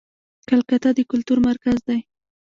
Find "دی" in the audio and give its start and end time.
1.87-1.99